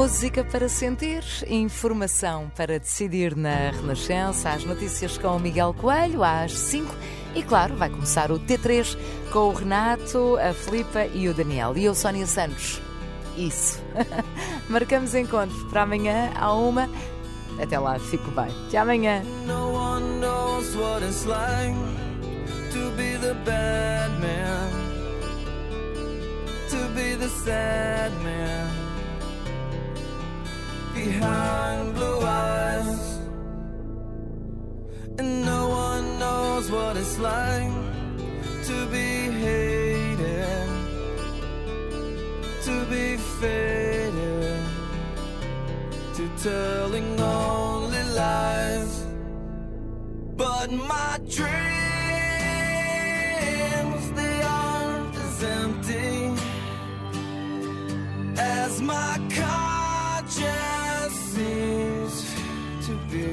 [0.00, 6.52] Música para sentir, informação para decidir na Renascença, as notícias com o Miguel Coelho às
[6.52, 6.90] 5
[7.34, 8.96] e, claro, vai começar o T3
[9.30, 11.76] com o Renato, a Filipa e o Daniel.
[11.76, 12.80] E eu, Sónia Santos.
[13.36, 13.78] Isso.
[14.70, 16.88] Marcamos encontros para amanhã à uma.
[17.62, 18.48] Até lá, fico bem.
[18.68, 19.22] Até amanhã.
[19.46, 19.70] No
[31.04, 33.18] behind blue eyes.
[35.18, 37.72] And no one knows what it's like
[38.68, 39.10] to be
[39.44, 40.68] hated,
[42.66, 43.06] to be
[43.40, 44.62] faded,
[46.16, 48.92] to telling only lies.
[50.42, 51.64] But my dreams,
[54.18, 56.12] they aren't as empty
[58.36, 60.79] as my conscience
[62.90, 63.26] to be.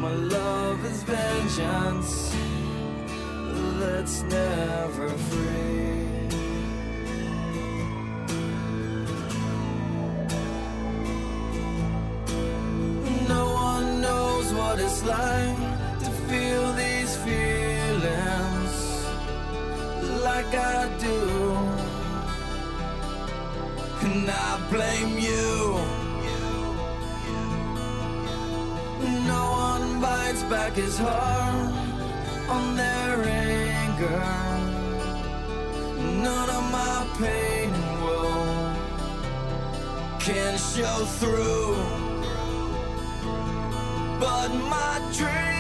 [0.04, 2.36] My love is vengeance
[3.80, 6.08] that's never free.
[13.28, 15.69] No one knows what it's like
[20.52, 21.20] like I do.
[24.02, 25.78] And I blame you.
[29.28, 31.74] No one bites back his heart
[32.50, 34.26] on their anger.
[36.24, 37.72] None of my pain
[38.04, 38.76] woe
[40.20, 41.76] can show through.
[44.20, 45.59] But my dreams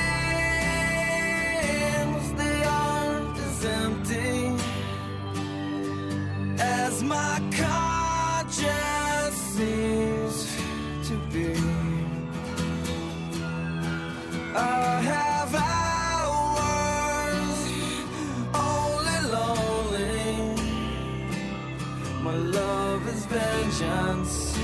[22.22, 24.59] My love is vengeance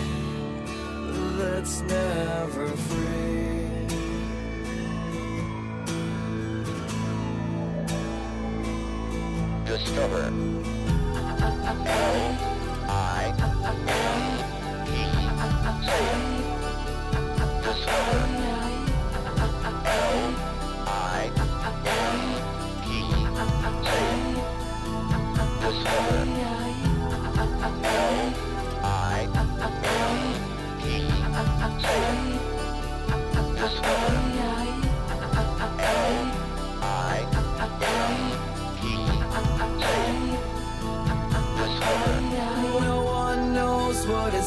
[1.38, 3.70] that's never free.
[9.66, 10.34] Discover.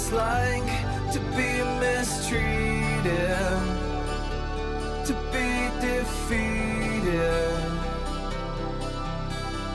[0.09, 3.37] it's like to be mistreated,
[5.05, 5.51] to be
[5.87, 7.53] defeated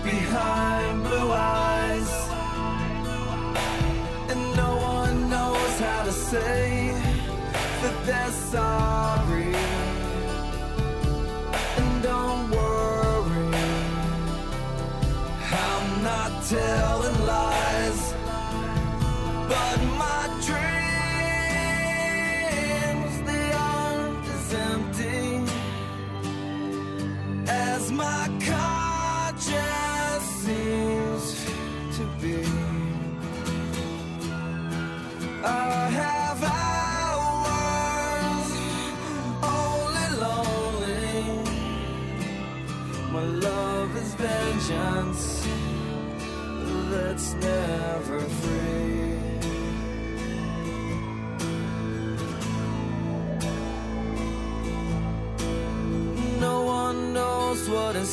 [0.04, 2.12] behind blue eyes,
[4.32, 6.92] and no one knows how to say
[7.82, 8.73] that they're sorry.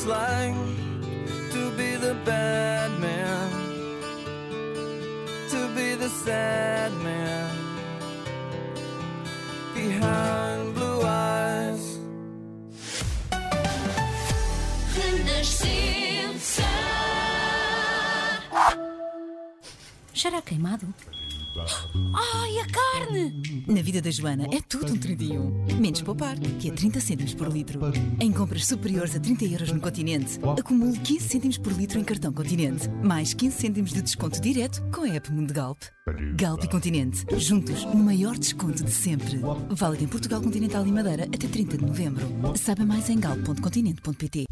[0.01, 0.55] It's like
[1.53, 3.51] to be the bad man,
[5.51, 7.51] to be the sad man
[9.75, 11.99] behind blue eyes.
[20.33, 21.10] A queimado.
[22.15, 23.65] Ai, a carne!
[23.67, 25.77] Na vida da Joana é tudo um 31.
[25.79, 27.81] Menos poupar, que é 30 cêntimos por litro.
[28.21, 32.33] Em compras superiores a 30 euros no continente, acumule 15 cêntimos por litro em cartão
[32.33, 32.89] continente.
[33.03, 35.83] Mais 15 cêntimos de desconto direto com a app Mundo Galp.
[36.37, 39.41] Galp e Continente, juntos no maior desconto de sempre.
[39.71, 42.27] Válido em Portugal Continental e Madeira até 30 de novembro.
[42.57, 44.47] Saiba mais em galp.continente.pt.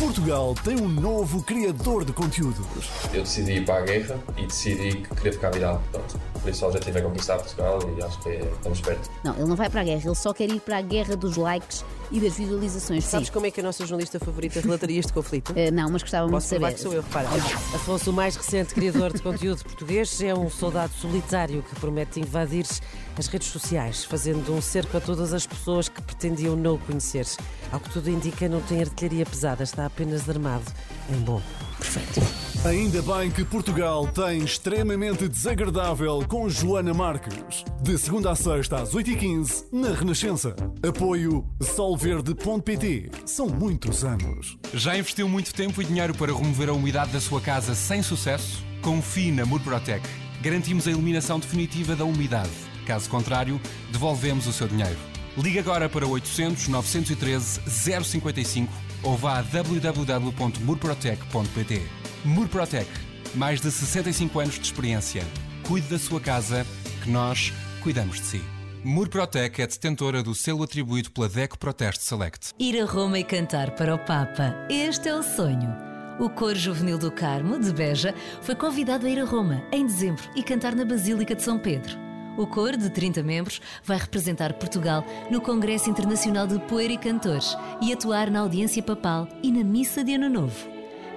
[0.00, 2.66] Portugal tem um novo criador de conteúdos.
[3.12, 5.82] Eu decidi ir para a guerra e decidi que queria ficar viral.
[5.92, 6.18] Pronto.
[6.40, 9.10] Por isso o objetivo é conquistar Portugal e acho que é, estamos perto.
[9.22, 11.36] Não, ele não vai para a guerra, ele só quer ir para a guerra dos
[11.36, 13.04] likes e das visualizações.
[13.04, 13.10] Sim.
[13.10, 15.52] Sabes como é que a nossa jornalista favorita relataria este conflito?
[15.60, 16.72] Eh, não, mas gostava muito de saber.
[16.72, 17.28] que sou eu, repara.
[17.74, 22.64] Afonso, o mais recente criador de conteúdo português, é um soldado solitário que promete invadir
[23.18, 27.26] as redes sociais, fazendo um cerco a todas as pessoas que pretendiam não o conhecer.
[27.72, 30.64] Ao que tudo indica, não tem artilharia pesada, está apenas armado
[31.10, 31.42] em bom.
[31.78, 32.20] Perfeito.
[32.64, 37.64] Ainda bem que Portugal tem extremamente desagradável com Joana Marques.
[37.80, 40.54] De segunda a sexta às 8h15 na Renascença.
[40.86, 43.10] Apoio solverde.pt.
[43.24, 44.58] São muitos anos.
[44.74, 48.62] Já investiu muito tempo e dinheiro para remover a umidade da sua casa sem sucesso?
[48.82, 50.06] Confie na Murprotec.
[50.42, 52.69] Garantimos a eliminação definitiva da umidade.
[52.90, 53.58] Caso contrário,
[53.92, 54.98] devolvemos o seu dinheiro.
[55.38, 57.60] Ligue agora para 800 913
[58.04, 58.72] 055
[59.04, 61.82] ou vá a www.murprotec.pt.
[62.24, 62.90] Murprotec.
[63.36, 65.24] Mais de 65 anos de experiência.
[65.68, 66.66] Cuide da sua casa,
[67.04, 68.42] que nós cuidamos de si.
[68.82, 72.54] Murprotec é detentora do selo atribuído pela DECO Proteste Select.
[72.58, 74.66] Ir a Roma e cantar para o Papa.
[74.68, 75.72] Este é o sonho.
[76.18, 80.24] O Coro Juvenil do Carmo, de Beja, foi convidado a ir a Roma em dezembro
[80.34, 82.09] e cantar na Basílica de São Pedro.
[82.36, 87.56] O coro, de 30 membros, vai representar Portugal no Congresso Internacional de Poeira e Cantores
[87.82, 90.68] e atuar na audiência papal e na missa de Ano Novo.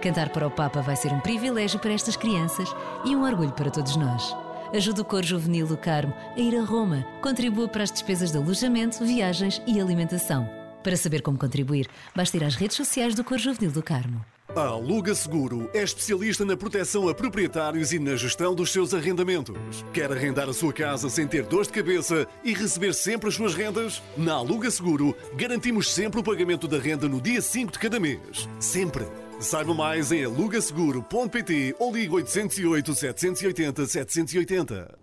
[0.02, 2.68] Cantar para o Papa vai ser um privilégio para estas crianças
[3.06, 4.36] e um orgulho para todos nós.
[4.74, 7.06] Ajude o Coro Juvenil do Carmo a ir a Roma.
[7.22, 10.50] Contribua para as despesas de alojamento, viagens e alimentação.
[10.82, 14.26] Para saber como contribuir, basta ir às redes sociais do Coro Juvenil do Carmo.
[14.50, 19.84] A Aluga Seguro é especialista na proteção a proprietários e na gestão dos seus arrendamentos.
[19.92, 23.56] Quer arrendar a sua casa sem ter dor de cabeça e receber sempre as suas
[23.56, 24.04] rendas?
[24.16, 28.48] Na Aluga Seguro, garantimos sempre o pagamento da renda no dia 5 de cada mês.
[28.60, 29.08] Sempre.
[29.40, 35.00] Saiba mais em alugaseguro.pt ou ligue 808 780 780.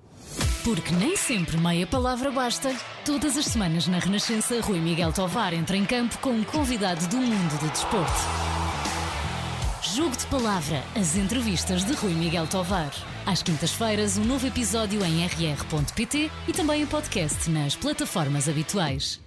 [0.62, 2.72] Porque nem sempre meia palavra basta.
[3.04, 7.16] Todas as semanas na Renascença, Rui Miguel Tovar entra em campo com um convidado do
[7.16, 8.60] mundo do desporto.
[9.82, 12.92] Jogo de Palavra, as entrevistas de Rui Miguel Tovar.
[13.24, 19.18] Às quintas-feiras, um novo episódio em rr.pt e também o podcast nas plataformas habituais.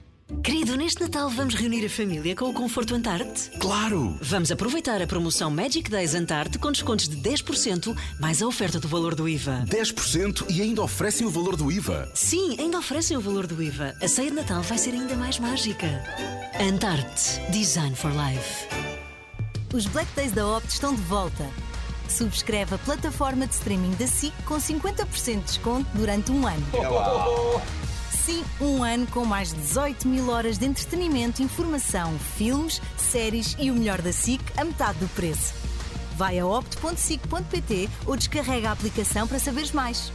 [0.44, 3.50] Querido, neste Natal vamos reunir a família com o Conforto Antarte?
[3.60, 4.18] Claro!
[4.22, 8.88] Vamos aproveitar a promoção Magic Days Antarte com descontos de 10% mais a oferta do
[8.88, 9.66] valor do IVA.
[9.68, 12.10] 10% e ainda oferecem o valor do IVA.
[12.14, 13.96] Sim, ainda oferecem o valor do IVA.
[14.02, 15.88] A ceia de Natal vai ser ainda mais mágica.
[16.60, 18.93] Antarte Design for Life.
[19.74, 21.50] Os Black Days da Opt estão de volta.
[22.08, 26.64] Subscreve a plataforma de streaming da SIC com 50% de desconto durante um ano.
[28.12, 33.72] Sim, um ano com mais de 18 mil horas de entretenimento, informação, filmes, séries e
[33.72, 35.56] o melhor da SIC a metade do preço.
[36.16, 40.14] Vai a opt.sic.pt ou descarrega a aplicação para saberes mais.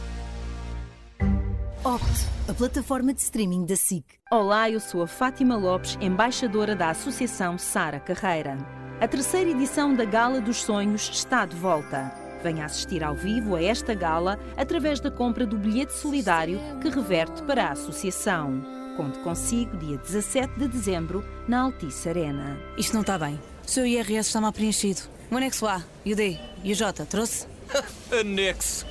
[1.83, 4.05] Opt, a plataforma de streaming da SIC.
[4.31, 8.57] Olá, eu sou a Fátima Lopes, embaixadora da Associação Sara Carreira.
[9.01, 12.11] A terceira edição da Gala dos Sonhos está de volta.
[12.43, 17.41] Venha assistir ao vivo a esta gala através da compra do bilhete solidário que reverte
[17.43, 18.61] para a Associação.
[18.97, 22.57] Conte consigo dia 17 de dezembro na Altice Arena.
[22.77, 23.39] Isto não está bem.
[23.65, 25.03] O seu IRS está mal preenchido.
[25.31, 27.47] O anexo A, e o D e o J, trouxe?
[28.11, 28.85] Anexo.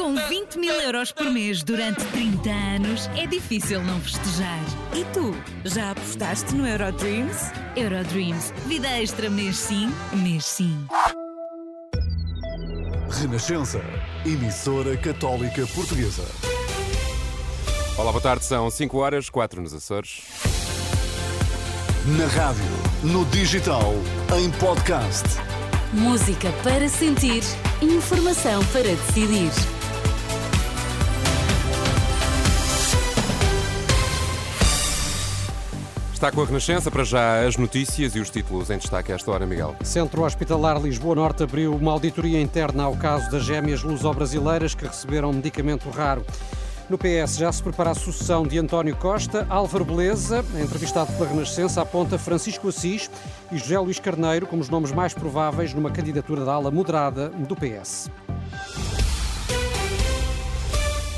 [0.00, 4.58] Com 20 mil euros por mês durante 30 anos, é difícil não festejar.
[4.94, 7.52] E tu, já apostaste no Eurodreams?
[7.76, 10.74] Eurodreams, vida extra mês sim, mês sim.
[13.10, 13.82] Renascença,
[14.24, 16.24] emissora católica portuguesa.
[17.98, 20.22] Olá, boa tarde, são 5 horas, 4 nos Açores.
[22.18, 22.64] Na rádio,
[23.04, 23.92] no digital,
[24.34, 25.26] em podcast.
[25.92, 27.42] Música para sentir,
[27.82, 29.79] informação para decidir.
[36.20, 39.30] Está com a Renascença, para já as notícias e os títulos em destaque a esta
[39.30, 39.74] hora, Miguel.
[39.82, 45.32] Centro Hospitalar Lisboa Norte abriu uma auditoria interna ao caso das gêmeas luso-brasileiras que receberam
[45.32, 46.22] medicamento raro.
[46.90, 49.46] No PS já se prepara a sucessão de António Costa.
[49.48, 53.10] Álvaro Beleza, entrevistado pela Renascença, aponta Francisco Assis
[53.50, 57.56] e José Luís Carneiro como os nomes mais prováveis numa candidatura da ala moderada do
[57.56, 58.10] PS.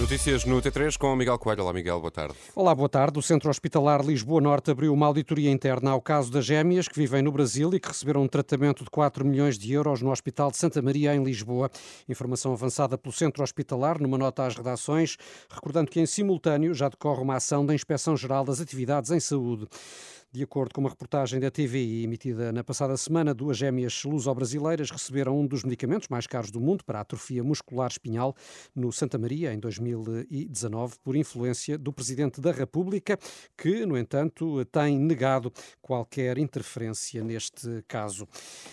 [0.02, 1.62] Notícias no T3 com o Miguel Coelho.
[1.62, 2.34] Olá, Miguel, boa tarde.
[2.56, 3.20] Olá, boa tarde.
[3.20, 7.22] O Centro Hospitalar Lisboa Norte abriu uma auditoria interna ao caso das gêmeas que vivem
[7.22, 10.56] no Brasil e que receberam um tratamento de 4 milhões de euros no Hospital de
[10.56, 11.70] Santa Maria, em Lisboa.
[12.08, 15.16] Informação avançada pelo Centro Hospitalar numa nota às redações,
[15.48, 19.68] recordando que em simultâneo já decorre uma ação da Inspeção Geral das Atividades em Saúde.
[20.34, 25.38] De acordo com uma reportagem da TVI emitida na passada semana, duas gêmeas luso-brasileiras receberam
[25.38, 28.34] um dos medicamentos mais caros do mundo para a atrofia muscular espinhal
[28.74, 33.18] no Santa Maria, em 2019, por influência do Presidente da República,
[33.58, 38.26] que, no entanto, tem negado qualquer interferência neste caso.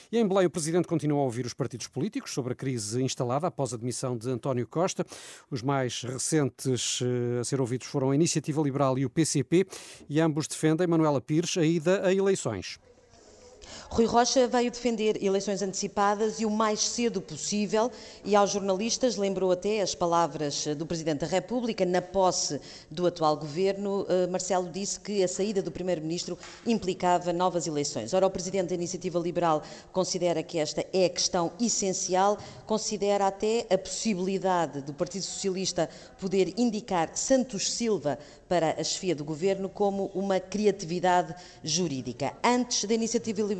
[0.09, 3.47] E em Belém, o Presidente continua a ouvir os partidos políticos sobre a crise instalada
[3.47, 5.05] após a demissão de António Costa.
[5.51, 9.67] Os mais recentes eh, a ser ouvidos foram a Iniciativa Liberal e o PCP,
[10.07, 12.79] e ambos defendem Manuela Pires a ida a eleições.
[13.89, 17.91] Rui Rocha veio defender eleições antecipadas e o mais cedo possível
[18.23, 22.59] e aos jornalistas lembrou até as palavras do Presidente da República na posse
[22.89, 24.05] do atual governo.
[24.09, 28.13] Eh, Marcelo disse que a saída do Primeiro-Ministro implicava novas eleições.
[28.13, 33.65] Ora, o Presidente da Iniciativa Liberal considera que esta é a questão essencial, considera até
[33.69, 40.11] a possibilidade do Partido Socialista poder indicar Santos Silva para a chefia do governo como
[40.15, 42.33] uma criatividade jurídica.
[42.43, 43.58] Antes da Iniciativa Liberal,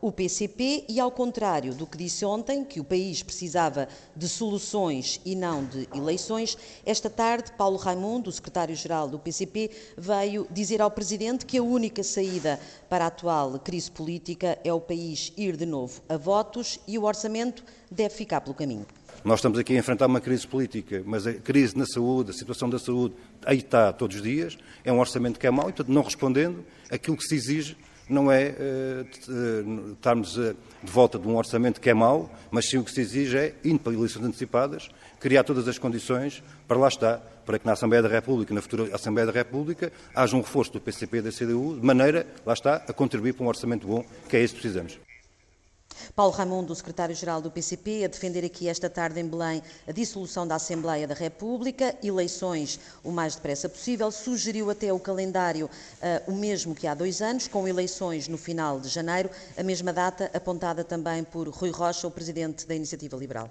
[0.00, 5.20] o PCP, e ao contrário do que disse ontem, que o país precisava de soluções
[5.24, 10.90] e não de eleições, esta tarde Paulo Raimundo, o secretário-geral do PCP, veio dizer ao
[10.90, 15.66] Presidente que a única saída para a atual crise política é o país ir de
[15.66, 18.86] novo a votos e o orçamento deve ficar pelo caminho.
[19.22, 22.70] Nós estamos aqui a enfrentar uma crise política, mas a crise na saúde, a situação
[22.70, 24.56] da saúde, aí está todos os dias.
[24.82, 27.76] É um orçamento que é mau e, portanto, não respondendo, aquilo que se exige
[28.12, 32.78] não é uh, estarmos uh, de volta de um orçamento que é mau, mas sim
[32.78, 34.88] o que se exige é, indo para eleições antecipadas,
[35.18, 38.94] criar todas as condições para lá estar, para que na Assembleia da República, na futura
[38.94, 42.76] Assembleia da República, haja um reforço do PCP e da CDU, de maneira, lá está,
[42.76, 45.09] a contribuir para um orçamento bom, que é isso que precisamos.
[46.14, 50.56] Paulo Raimundo, secretário-geral do PCP, a defender aqui esta tarde em Belém a dissolução da
[50.56, 56.74] Assembleia da República, eleições o mais depressa possível, sugeriu até o calendário uh, o mesmo
[56.74, 61.24] que há dois anos, com eleições no final de janeiro, a mesma data apontada também
[61.24, 63.50] por Rui Rocha, o presidente da Iniciativa Liberal.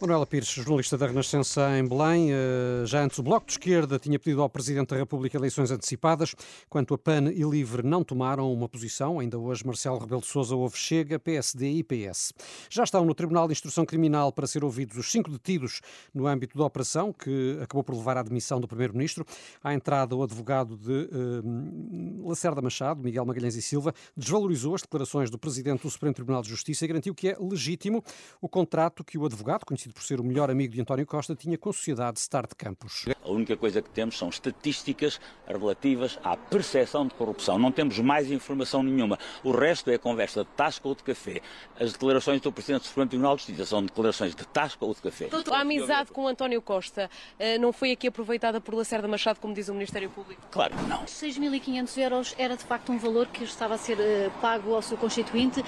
[0.00, 4.16] Manuela Pires, jornalista da Renascença em Belém, uh, já antes o Bloco de Esquerda tinha
[4.16, 6.36] pedido ao Presidente da República eleições antecipadas,
[6.68, 10.54] quanto a PAN e LIVRE não tomaram uma posição, ainda hoje Marcelo Rebelo de Sousa
[10.54, 12.32] houve Chega, PSD e PS.
[12.70, 15.80] Já estão no Tribunal de Instrução Criminal para ser ouvidos os cinco detidos
[16.14, 19.26] no âmbito da operação, que acabou por levar à admissão do Primeiro-Ministro.
[19.64, 25.28] À entrada, o advogado de uh, Lacerda Machado, Miguel Magalhães e Silva, desvalorizou as declarações
[25.28, 28.04] do Presidente do Supremo Tribunal de Justiça e garantiu que é legítimo
[28.40, 31.56] o contrato que o advogado, conhecido por ser o melhor amigo de António Costa, tinha
[31.56, 33.06] com a Sociedade Start Campos.
[33.22, 37.58] A única coisa que temos são estatísticas relativas à percepção de corrupção.
[37.58, 39.18] Não temos mais informação nenhuma.
[39.42, 41.40] O resto é conversa de tasca ou de café.
[41.78, 45.00] As declarações do Presidente do Supremo Tribunal de Justiça são declarações de tasca ou de
[45.00, 45.28] café.
[45.50, 49.68] A amizade com António Costa uh, não foi aqui aproveitada por Lacerda Machado, como diz
[49.68, 50.42] o Ministério Público?
[50.50, 51.04] Claro que não.
[51.04, 54.96] 6.500 euros era de facto um valor que estava a ser uh, pago ao seu
[54.96, 55.60] constituinte.
[55.60, 55.64] Uh,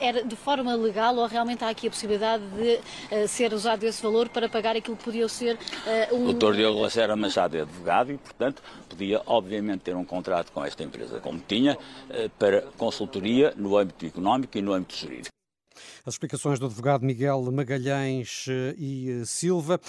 [0.00, 4.28] era de forma legal ou realmente há aqui a possibilidade de ser usado esse valor
[4.28, 5.58] para pagar aquilo que podia ser
[6.12, 6.28] um...
[6.28, 6.54] O Dr.
[6.54, 11.20] Diogo Lacerda Machado é advogado e, portanto, podia obviamente ter um contrato com esta empresa,
[11.20, 11.76] como tinha,
[12.38, 15.30] para consultoria no âmbito económico e no âmbito jurídico.
[16.04, 18.46] As explicações do advogado Miguel Magalhães
[18.78, 19.80] e Silva.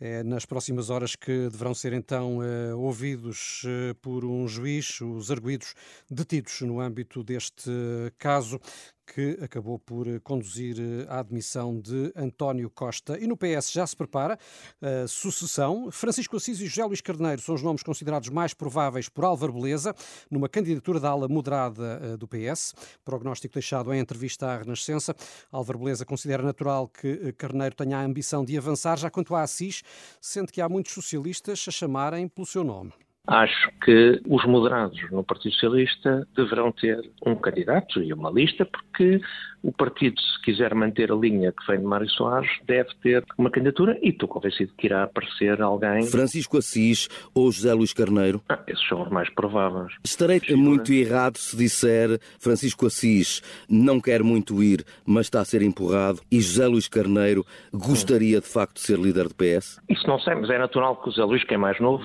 [0.00, 5.30] É nas próximas horas que deverão ser então uh, ouvidos uh, por um juiz os
[5.30, 5.72] arguídos
[6.10, 7.70] detidos no âmbito deste
[8.18, 8.60] caso
[9.06, 10.76] que acabou por conduzir
[11.08, 13.18] à admissão de António Costa.
[13.18, 14.38] E no PS já se prepara
[14.80, 15.90] a sucessão.
[15.90, 19.94] Francisco Assis e José Luís Carneiro são os nomes considerados mais prováveis por Álvaro Beleza,
[20.30, 22.74] numa candidatura da ala moderada do PS.
[23.04, 25.14] Prognóstico deixado em entrevista à Renascença.
[25.52, 29.82] Álvaro Beleza considera natural que Carneiro tenha a ambição de avançar, já quanto a Assis,
[30.20, 32.92] sente que há muitos socialistas a chamarem pelo seu nome.
[33.26, 39.18] Acho que os moderados no Partido Socialista deverão ter um candidato e uma lista, porque
[39.64, 43.50] o partido, se quiser manter a linha que vem de Mário Soares, deve ter uma
[43.50, 46.02] candidatura e estou convencido que irá aparecer alguém.
[46.06, 48.42] Francisco Assis ou José Luís Carneiro?
[48.48, 49.94] Ah, esses são os mais prováveis.
[50.04, 55.62] Estarei muito errado se disser Francisco Assis não quer muito ir, mas está a ser
[55.62, 59.80] empurrado e José Luís Carneiro gostaria de facto de ser líder do PS?
[59.88, 62.04] Isso não sei, mas é natural que o José Luís, que é mais novo,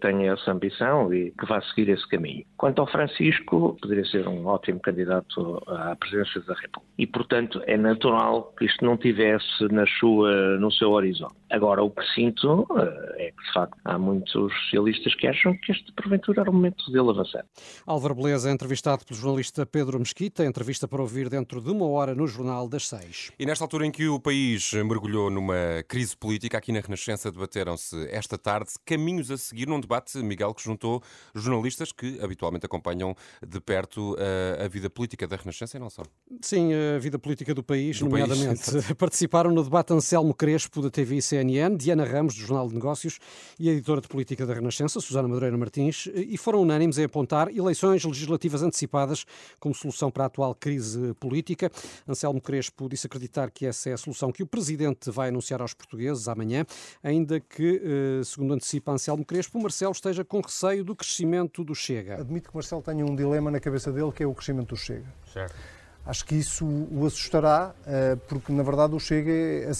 [0.00, 2.44] tenha essa ambição e que vá seguir esse caminho.
[2.56, 6.99] Quanto ao Francisco, poderia ser um ótimo candidato à presidência da República.
[7.00, 11.34] E, portanto, é natural que isto não tivesse na sua, no seu horizonte.
[11.48, 15.72] Agora, o que sinto eh, é que, de facto, há muitos socialistas que acham que
[15.72, 17.46] este, porventura, era o momento dele avançar.
[17.86, 22.14] Álvaro Beleza é entrevistado pelo jornalista Pedro Mesquita, entrevista para ouvir dentro de uma hora
[22.14, 23.32] no Jornal das Seis.
[23.38, 27.96] E nesta altura em que o país mergulhou numa crise política, aqui na Renascença debateram-se
[28.10, 31.02] esta tarde caminhos a seguir num debate, Miguel, que juntou
[31.34, 35.88] jornalistas que habitualmente acompanham de perto a, eh, a vida política da Renascença e não
[35.88, 36.02] só.
[36.42, 38.70] Sim, a vida política do país, do nomeadamente.
[38.70, 38.92] País.
[38.98, 43.18] Participaram no debate Anselmo Crespo, da TV CNN, Diana Ramos, do Jornal de Negócios,
[43.58, 47.48] e a editora de política da Renascença, Susana Madureira Martins, e foram unânimes em apontar
[47.54, 49.24] eleições legislativas antecipadas
[49.58, 51.70] como solução para a atual crise política.
[52.08, 55.74] Anselmo Crespo disse acreditar que essa é a solução que o Presidente vai anunciar aos
[55.74, 56.64] portugueses amanhã,
[57.02, 61.74] ainda que, eh, segundo antecipa Anselmo Crespo, o Marcelo esteja com receio do crescimento do
[61.74, 62.20] Chega.
[62.20, 64.76] Admito que o Marcelo tenha um dilema na cabeça dele, que é o crescimento do
[64.76, 65.06] Chega.
[65.32, 65.79] Certo.
[66.06, 69.70] Acho que isso o assustará, eh, porque na verdade o Chega é,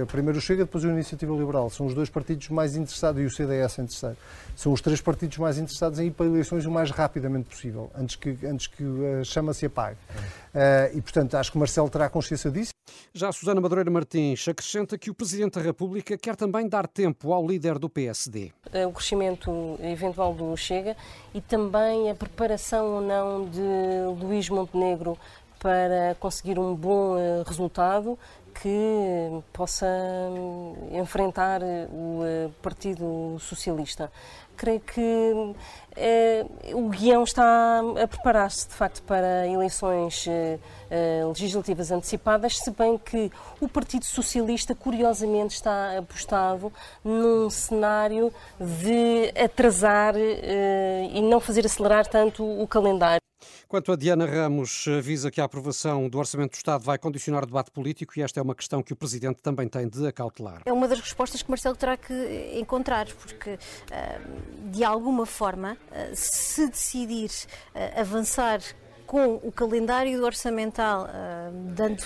[0.00, 1.70] é primeiro o Chega, depois a Iniciativa Liberal.
[1.70, 4.16] São os dois partidos mais interessados, e o CDS em terceiro.
[4.54, 8.16] São os três partidos mais interessados em ir para eleições o mais rapidamente possível, antes
[8.16, 8.84] que, antes que
[9.20, 9.96] a chama se apague.
[10.54, 12.72] Uh, e, portanto, acho que o Marcelo terá consciência disso.
[13.14, 17.32] Já a Susana Madureira Martins acrescenta que o Presidente da República quer também dar tempo
[17.32, 18.52] ao líder do PSD.
[18.72, 20.94] É o crescimento eventual do Chega
[21.32, 23.60] e também a preparação ou não de
[24.22, 25.18] Luís Montenegro
[25.62, 28.18] para conseguir um bom eh, resultado
[28.60, 34.10] que possa hum, enfrentar o eh, Partido Socialista.
[34.56, 35.54] Creio que
[35.96, 40.26] eh, o guião está a preparar-se, de facto, para eleições
[41.26, 46.70] legislativas antecipadas, se bem que o Partido Socialista, curiosamente, está apostado
[47.02, 53.21] num cenário de atrasar e não fazer acelerar tanto o calendário.
[53.68, 57.46] Quanto a Diana Ramos, avisa que a aprovação do Orçamento do Estado vai condicionar o
[57.46, 60.62] debate político e esta é uma questão que o Presidente também tem de acautelar.
[60.64, 63.58] É uma das respostas que Marcelo terá que encontrar, porque
[63.90, 64.20] ah,
[64.70, 67.30] de alguma forma, ah, se decidir
[67.74, 68.60] ah, avançar
[69.04, 71.06] com o calendário orçamental,
[71.74, 72.02] dando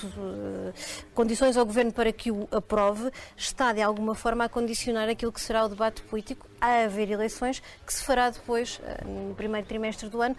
[1.14, 5.40] condições ao Governo para que o aprove, está de alguma forma a condicionar aquilo que
[5.40, 10.20] será o debate político a haver eleições, que se fará depois, no primeiro trimestre do
[10.20, 10.34] ano,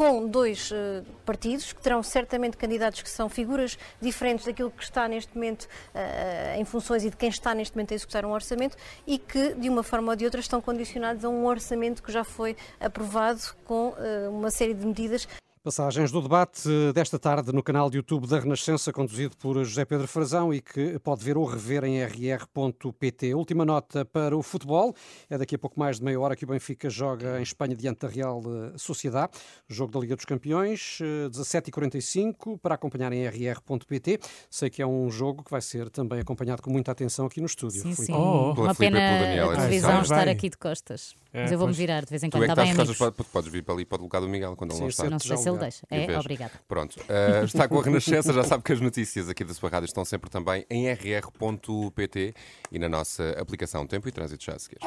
[0.00, 5.06] com dois uh, partidos, que terão certamente candidatos que são figuras diferentes daquilo que está
[5.06, 8.78] neste momento uh, em funções e de quem está neste momento a executar um orçamento
[9.06, 12.24] e que, de uma forma ou de outra, estão condicionados a um orçamento que já
[12.24, 15.28] foi aprovado com uh, uma série de medidas
[15.62, 20.08] Passagens do debate desta tarde no canal de YouTube da Renascença, conduzido por José Pedro
[20.08, 23.34] Frazão e que pode ver ou rever em rr.pt.
[23.34, 24.94] Última nota para o futebol.
[25.28, 27.98] É daqui a pouco mais de meia hora que o Benfica joga em Espanha diante
[27.98, 28.40] da Real
[28.78, 29.32] Sociedade.
[29.68, 30.98] Jogo da Liga dos Campeões,
[31.30, 34.18] 17h45, para acompanhar em rr.pt.
[34.48, 37.46] Sei que é um jogo que vai ser também acompanhado com muita atenção aqui no
[37.46, 37.82] estúdio.
[37.82, 38.12] Sim, sim.
[38.14, 41.14] Oh, Uma pena a televisão estar aqui de costas.
[41.32, 42.40] É, Mas eu vou-me virar de vez em quando.
[42.40, 44.56] Tu é que está bem, costas, podes vir para ali para o lugar do Miguel
[44.56, 45.08] quando ele não está.
[45.08, 45.86] Não sei se ele deixa.
[45.90, 46.52] É, obrigado.
[46.66, 46.96] Pronto.
[47.00, 50.04] Uh, está com a Renascença, já sabe que as notícias aqui da sua rádio estão
[50.04, 52.34] sempre também em rr.pt
[52.72, 54.78] e na nossa aplicação Tempo e Trânsito já a seguir.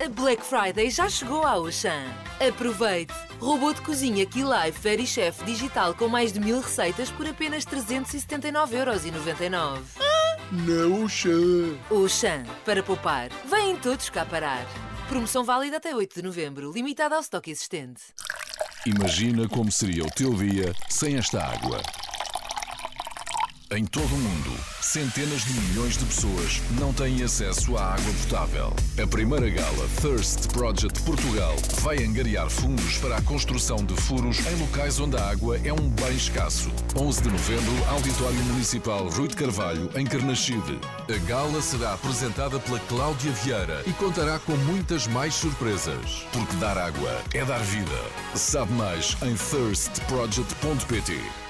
[0.00, 2.04] A Black Friday já chegou ao Auchan.
[2.46, 3.12] Aproveite!
[3.40, 7.64] Robô de cozinha Key Life Very Chef digital com mais de mil receitas por apenas
[7.64, 9.80] 379,99€.
[10.52, 11.76] Na Auchan!
[11.90, 13.30] Auchan, para poupar.
[13.44, 14.64] Vêm todos cá parar.
[15.08, 18.02] Promoção válida até 8 de novembro, limitada ao estoque existente.
[18.88, 21.82] Imagina como seria o teu dia sem esta água.
[23.70, 24.50] Em todo o mundo,
[24.80, 28.72] centenas de milhões de pessoas não têm acesso à água potável.
[29.02, 34.54] A primeira gala Thirst Project Portugal vai angariar fundos para a construção de furos em
[34.54, 36.70] locais onde a água é um bem escasso.
[36.96, 40.80] 11 de novembro, Auditório Municipal Rui de Carvalho, em Carnaxide.
[41.06, 46.24] A gala será apresentada pela Cláudia Vieira e contará com muitas mais surpresas.
[46.32, 48.02] Porque dar água é dar vida.
[48.34, 51.47] Sabe mais em thirstproject.pt.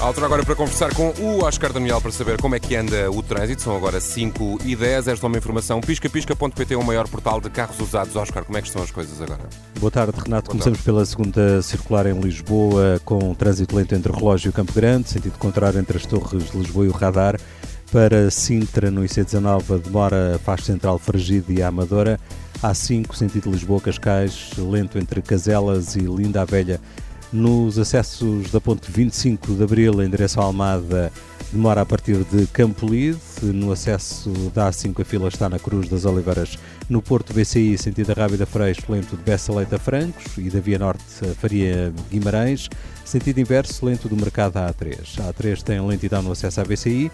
[0.00, 3.10] A altura agora para conversar com o Oscar Daniel para saber como é que anda
[3.10, 3.60] o trânsito.
[3.60, 5.08] São agora 5 e 10.
[5.08, 5.78] Esta é uma informação.
[5.78, 8.16] Piscapisca.pt o maior portal de carros usados.
[8.16, 9.42] Oscar, como é que estão as coisas agora?
[9.78, 10.46] Boa tarde, Renato.
[10.46, 10.84] Boa Começamos tarde.
[10.84, 15.10] pela segunda circular em Lisboa, com trânsito lento entre o Relógio e o Campo Grande,
[15.10, 17.38] sentido contrário entre as torres de Lisboa e o Radar.
[17.92, 22.18] Para Sintra, no IC19, a demora faz central Fragide e a Amadora.
[22.62, 26.80] A5, sentido Lisboa-Cascais, lento entre Caselas e Linda a Velha
[27.32, 31.12] nos acessos da ponte 25 de Abril em direção à Almada
[31.52, 36.04] demora a partir de Campolide no acesso da A5, a fila está na Cruz das
[36.04, 36.56] Oliveiras.
[36.88, 40.78] No Porto BCI, sentido Rábida Freixo, lento de Bessa Leite a Francos e da Via
[40.78, 42.68] Norte a Faria Guimarães.
[43.04, 45.20] Sentido inverso, lento do mercado à A3.
[45.20, 47.10] A A3 tem lentidão no acesso à BCI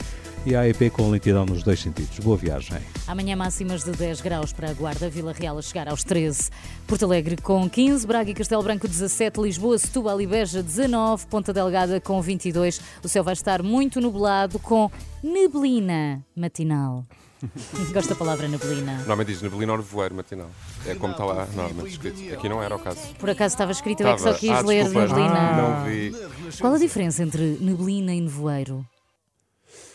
[0.46, 2.18] e a AEP com lentidão nos dois sentidos.
[2.20, 2.78] Boa viagem.
[3.06, 6.50] Amanhã máximas de 10 graus para a Guarda, Vila Real a chegar aos 13,
[6.86, 11.52] Porto Alegre com 15, Braga e Castelo Branco 17, Lisboa, Setúbal e Beja 19, Ponta
[11.52, 12.80] Delgada com 22.
[13.02, 14.88] O céu vai estar muito nublado com
[15.22, 17.04] neblina matinal.
[17.92, 18.98] Gosto da palavra neblina.
[18.98, 20.48] Normalmente diz neblina ou nevoeiro matinal.
[20.86, 22.32] É como está lá normalmente escrito.
[22.34, 22.98] Aqui não era o caso.
[23.18, 25.08] Por acaso estava escrito, eu é que só quis Ah, ler desculpa.
[25.08, 25.56] neblina.
[25.56, 26.14] Não vi.
[26.60, 28.86] Qual a diferença entre neblina e nevoeiro?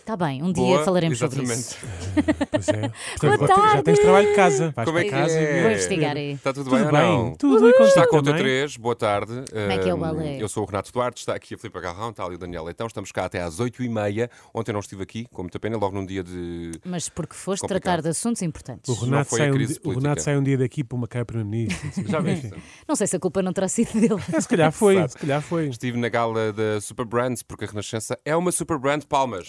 [0.01, 1.77] Está bem, um dia Boa, falaremos sobre isso.
[1.77, 2.41] exatamente.
[2.51, 2.81] Pois é.
[2.81, 2.91] Boa
[3.37, 3.83] Portanto, já tarde.
[3.83, 4.71] tens trabalho de casa.
[4.75, 5.57] Vais Como é que casa é?
[5.57, 6.31] e- Vou investigar aí.
[6.33, 7.35] Está tudo, Tudo bem bem, não?
[7.35, 8.43] tudo contigo Está com o também?
[8.43, 9.31] T3, boa tarde.
[9.49, 10.37] Como é que é o balé?
[10.41, 12.87] Eu sou o Renato Duarte, está aqui a Filipe Agarrão, está ali o Daniel Leitão.
[12.87, 14.29] Estamos cá até às 8h30.
[14.53, 16.71] Ontem não estive aqui, com muita pena, logo num dia de.
[16.83, 17.83] Mas porque foste Complicado.
[17.83, 18.89] tratar de assuntos importantes.
[18.89, 19.89] O Renato, sai um, di- o.
[19.91, 21.89] Renato sai um dia daqui para uma cara primeiro-ministro.
[22.09, 22.51] Já viste?
[22.87, 24.21] Não sei se a culpa não terá sido dele.
[24.33, 25.67] É, se calhar foi, se calhar foi.
[25.69, 29.03] Estive na gala da Super Brands, porque a Renascença é uma Super Brand.
[29.07, 29.45] Palmas!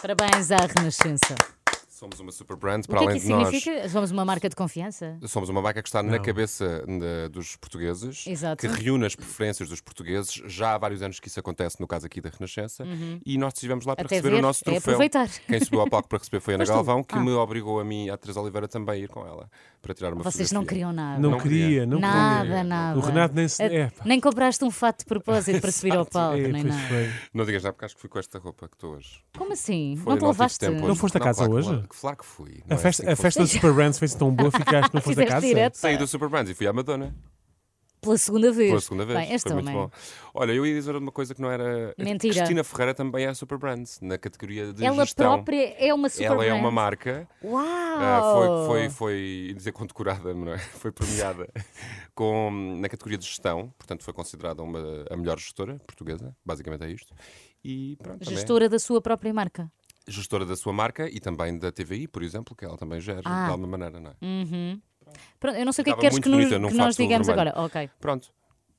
[0.00, 1.34] Parabéns à Renascença.
[1.98, 3.48] Somos uma Super Brand, O para que é além que de isso nós.
[3.48, 3.88] significa?
[3.88, 5.18] Somos uma marca de confiança?
[5.26, 8.60] Somos uma marca que está na cabeça da- dos portugueses, Exato.
[8.60, 10.32] que reúne as preferências dos portugueses.
[10.46, 12.84] Já há vários anos que isso acontece, no caso aqui da Renascença,
[13.26, 14.06] e nós estivemos lá para Uhum.
[14.06, 14.92] Até receber ver, o nosso é troféu.
[14.94, 15.28] aproveitar.
[15.46, 17.20] Quem subiu ao palco para receber foi a Ana tu- Galvão, que Ah.
[17.20, 19.50] me obrigou a mim e à Teresa Oliveira também a ir com ela
[19.82, 20.68] para tirar uma Vocês não fotografia.
[20.86, 21.20] queriam nada.
[21.20, 21.86] Não, Não queria, queria.
[21.86, 22.64] não Nada, queria.
[22.64, 22.98] nada.
[22.98, 23.60] O Renato nem se.
[23.60, 24.04] Eh, É, pá.
[24.04, 26.88] Nem compraste um fato de propósito para subir ao palco, É, nem pois nada.
[26.88, 27.10] foi.
[27.34, 29.20] Não digas nada porque acho que fui com esta roupa que estou hoje.
[29.36, 29.96] Como assim?
[29.96, 30.58] Foi, não te tive levaste?
[30.60, 31.87] tempo Não foste a casa claro, hoje?
[31.88, 32.62] Que fui.
[32.68, 35.20] A é festa, assim a festa do Super Brands foi tão boa, ficaste, não foste
[35.20, 35.46] a Fizeste casa?
[35.46, 35.74] direto.
[35.74, 37.14] Saí do Super Brands e fui à Madonna.
[38.00, 38.68] Pela segunda vez.
[38.68, 39.18] Pela segunda vez.
[39.18, 39.82] Bem, este Foi muito homem.
[39.82, 39.90] bom.
[40.32, 41.92] Olha, eu ia dizer uma coisa que não era.
[41.98, 42.32] Mentira.
[42.32, 45.34] Cristina Ferreira também é a Super Brands, na categoria de Ela gestão.
[45.34, 47.28] própria é uma super Ela é uma marca.
[47.42, 47.64] Uau!
[47.66, 49.14] Ah, foi, foi, foi,
[49.48, 50.58] ia dizer condecorada, não é?
[50.78, 51.48] Foi premiada
[52.14, 54.78] com, na categoria de gestão, portanto foi considerada uma,
[55.10, 57.12] a melhor gestora portuguesa, basicamente é isto.
[57.64, 59.68] E pronto, também é Gestora da sua própria marca.
[60.08, 63.44] Gestora da sua marca e também da TVI, por exemplo, que ela também gera Ah.
[63.46, 64.14] de alguma maneira, não é?
[64.24, 64.80] Uhum.
[65.38, 67.50] Pronto, eu não sei o que é que queres que, nos- que nós digamos vermelho.
[67.50, 67.66] agora.
[67.66, 67.90] Ok.
[68.00, 68.28] Pronto,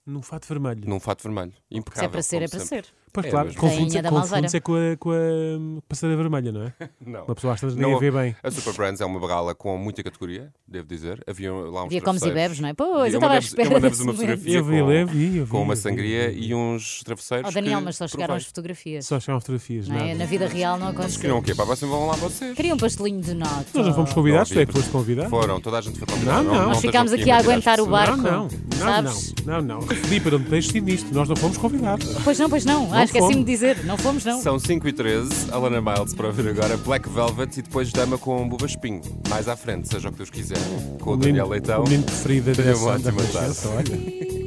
[0.05, 0.81] Num fato vermelho.
[0.87, 2.01] num fato vermelho, impecável.
[2.01, 2.87] Se é para ser, é para sempre.
[2.87, 2.93] ser.
[3.11, 6.73] Pois É claro, confunde-se confunde com a, com a passadeira vermelha, não é?
[7.05, 7.25] Não.
[7.25, 8.35] Uma pessoa às tantas nem Não, a vê bem.
[8.43, 11.23] A Super Brands é uma gala com muita categoria, devo dizer.
[11.27, 12.73] Havia lá uns Havia comes e bebes, não é?
[12.73, 14.37] Pois, eu estava à espera Eu mandei-vos desse uma momento.
[14.39, 17.53] fotografia Eu vi, com, eu vi, eu vi, com uma sangria e uns travesseiros Oh,
[17.53, 18.45] Daniel, mas só chegaram provei.
[18.47, 19.05] fotografias.
[19.05, 20.13] Só chegaram fotografias, Não é?
[20.13, 21.19] Na vida real não aconteceu.
[21.21, 21.55] queriam o quê?
[21.55, 22.55] Para vocês vão lá vocês.
[22.55, 23.65] Queria um pastelinho de nata.
[23.73, 25.29] Nós não fomos convidados, Não tu é que foste convidado.
[25.29, 26.43] Foram, toda a gente foi convidada.
[26.43, 26.67] Não, não.
[26.69, 28.17] Nós ficámos aqui a aguentar o barco.
[28.17, 29.33] Não, não, não, sabes?
[29.45, 29.87] não, não, não.
[29.87, 31.13] Filipe, não me deixes nisto.
[31.13, 32.05] Nós não fomos convidados.
[32.23, 32.93] Pois não, pois não.
[32.99, 33.83] Ah, esqueci-me de dizer.
[33.85, 34.41] Não fomos, não.
[34.41, 38.47] São 5 e 13, Alana Miles para ouvir agora, Black Velvet e depois Dama com
[38.47, 39.01] Buba Espinho.
[39.29, 40.57] Mais à frente, seja o que Deus quiser,
[41.01, 41.81] com o, Daniel menino- Leitão.
[41.81, 44.38] O menino preferido da Tenha direção uma ótima tarde.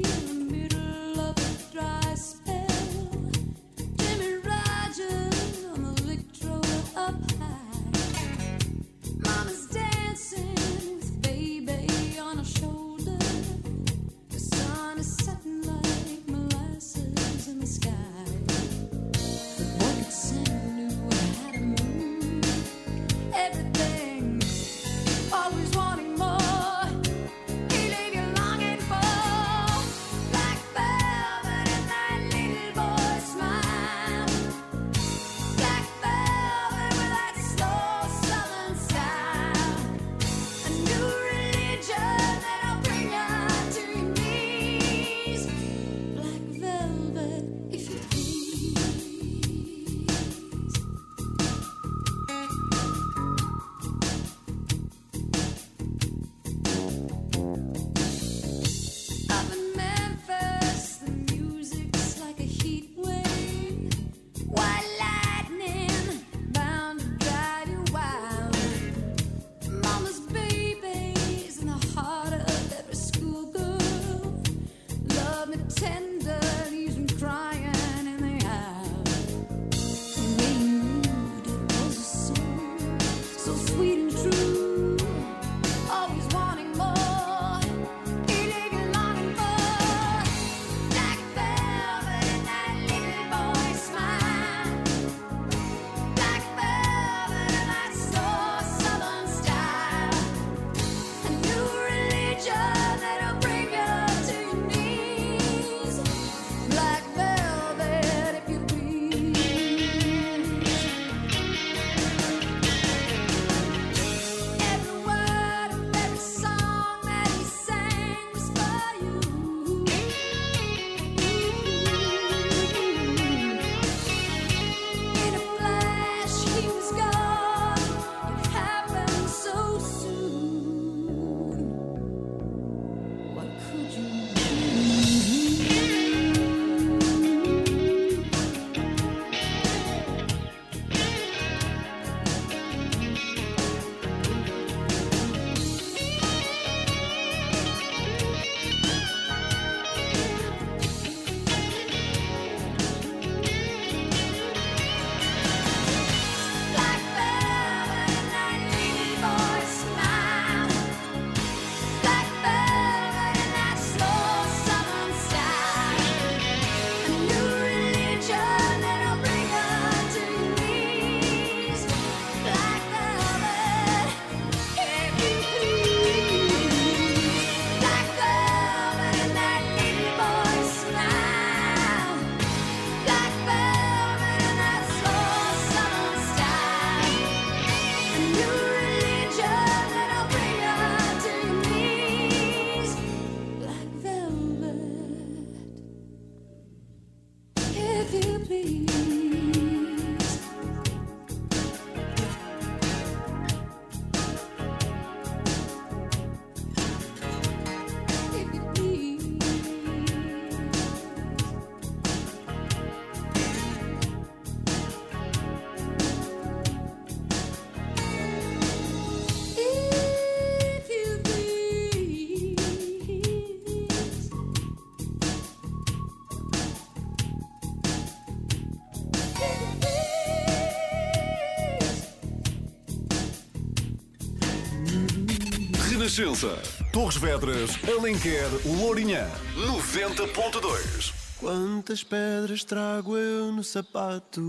[236.13, 236.61] Renascença.
[236.93, 239.27] Torres Vedras, Alenquer, Lourinhã.
[239.57, 241.11] 90.2.
[241.39, 244.43] Quantas pedras trago eu no sapato?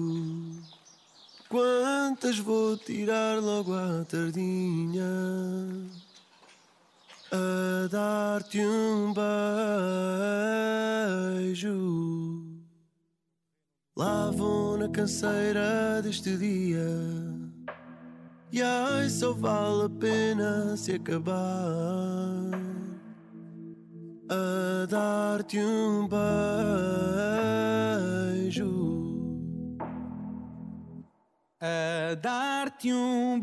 [1.48, 5.06] Quantas vou tirar logo à tardinha?
[7.32, 9.14] A dar-te um
[11.44, 12.44] beijo.
[13.96, 17.43] Lá vou na canseira deste dia.
[18.56, 22.52] E ai, só vale a pena se acabar
[24.30, 26.08] a dar-te um
[28.48, 28.62] beijo.
[31.60, 33.42] A dar-te um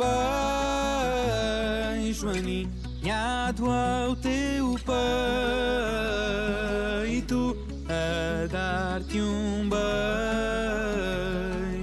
[1.99, 5.70] beijo aninhado ao teu peito.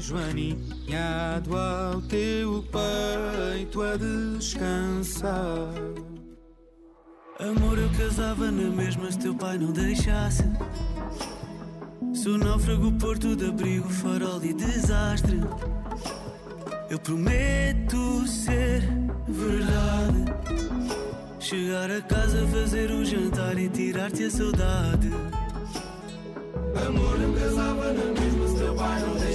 [0.08, 5.74] Beijo aninhado ao teu peito a descansar.
[7.40, 10.44] Amor, eu casava na mesma se teu pai não deixasse.
[12.14, 15.40] Sou náufrago, porto de abrigo, farol e desastre.
[16.90, 18.82] Eu prometo ser
[19.28, 20.26] verdade.
[21.40, 25.12] Chegar a casa, fazer um jantar e tirar-te a saudade.
[26.88, 29.27] Amor, eu casava na mesma se teu pai não deixasse.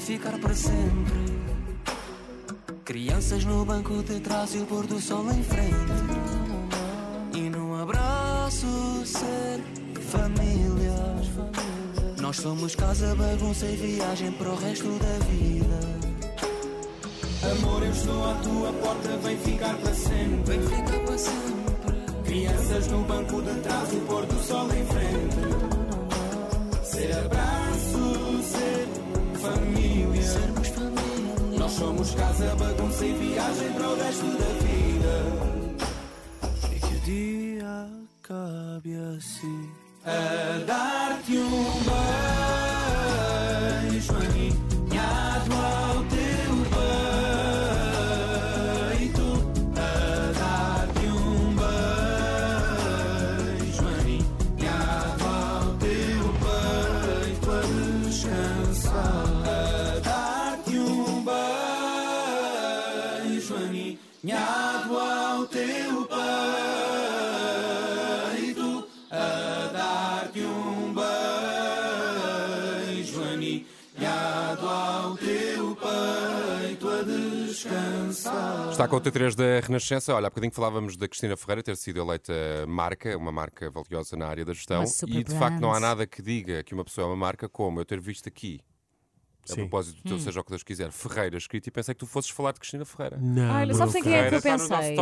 [0.00, 1.36] Ficar para sempre.
[2.84, 5.74] Crianças no banco de trás e o pôr do sol em frente.
[7.34, 8.66] E num abraço
[9.04, 9.60] ser
[10.00, 11.16] família.
[12.20, 15.78] Nós somos casa, bagunça e viagem para o resto da vida.
[17.52, 20.58] Amor, eu estou à tua porta, vem ficar para sempre.
[20.58, 21.66] Vem ficar para sempre.
[22.24, 25.36] Crianças no banco de trás, o pôr do sol em frente.
[26.84, 28.85] Ser abraço, ser
[31.76, 35.14] somos casa, bagunça e viagem para o resto da vida.
[36.74, 37.88] E que o dia
[38.22, 39.70] acabe assim.
[40.04, 42.25] A dar-te um beijo
[78.76, 80.14] Está com o T3 da Renascença.
[80.14, 82.34] Olha, há bocadinho falávamos da Cristina Ferreira ter sido eleita
[82.68, 84.80] marca, uma marca valiosa na área da gestão.
[84.80, 85.82] Uma super E de facto não há brand.
[85.82, 88.60] nada que diga que uma pessoa é uma marca como eu ter visto aqui.
[89.44, 89.54] A Sim.
[89.62, 90.20] propósito do teu Hum.
[90.20, 92.84] Seja o que Deus quiser, Ferreira escrito e pensei que tu fosses falar de Cristina
[92.84, 93.16] Ferreira.
[93.18, 94.96] Não, Olha, sabes em quem é que eu pensei?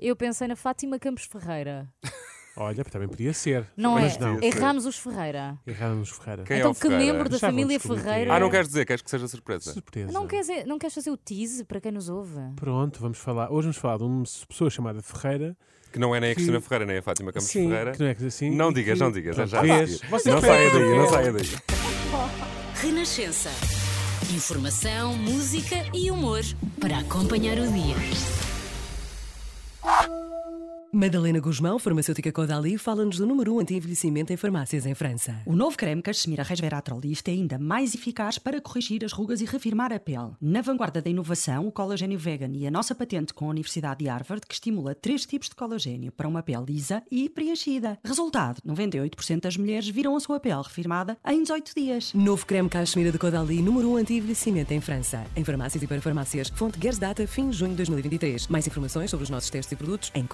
[0.00, 1.92] Eu pensei na Fátima Campos Ferreira.
[2.56, 3.66] Olha, também podia ser.
[3.76, 4.20] Não mas é?
[4.20, 4.42] não.
[4.42, 5.56] Erramos os Ferreira.
[5.66, 6.44] Erramos Ferreira.
[6.44, 7.12] Quem é Então o que Ferreira?
[7.14, 8.24] membro da Já vamos família descobrir Ferreira.
[8.26, 8.34] quem.
[8.36, 9.72] Ah, não queres dizer, queres que seja surpresa?
[9.72, 10.12] Surpresa.
[10.12, 12.38] Não queres, não queres fazer o tease para quem nos ouve?
[12.56, 13.50] Pronto, vamos falar.
[13.50, 15.56] Hoje vamos falar de uma pessoa chamada Ferreira.
[15.92, 17.92] Que não é nem a que- Cristina Ferreira, nem a Fátima Campos Sim, Ferreira.
[17.92, 18.50] que não é assim.
[18.50, 19.34] Não e digas, que- não digas.
[19.34, 19.90] Pronto, já a vês?
[19.98, 20.10] seguir.
[20.10, 21.48] Você não saia daí, não saia daí.
[22.82, 23.50] Renascença.
[24.34, 26.40] Informação, música e humor
[26.80, 27.96] para acompanhar o dia.
[30.94, 35.40] Madalena Guzmão, farmacêutica Caudalie, fala-nos do número 1 um anti-envelhecimento em farmácias em França.
[35.46, 39.46] O novo creme Cachemira Resveratrol Lift é ainda mais eficaz para corrigir as rugas e
[39.46, 40.32] reafirmar a pele.
[40.38, 44.10] Na vanguarda da inovação, o colagênio vegan e a nossa patente com a Universidade de
[44.10, 47.98] Harvard, que estimula três tipos de colagênio para uma pele lisa e preenchida.
[48.04, 52.12] Resultado: 98% das mulheres viram a sua pele reafirmada em 18 dias.
[52.12, 55.24] Novo creme Cachemira de Caudalie, número 1 um anti-envelhecimento em França.
[55.34, 56.50] Em farmácias e para farmácias.
[56.54, 58.48] Fonte Gersdata, fim de junho de 2023.
[58.48, 60.26] Mais informações sobre os nossos testes e produtos em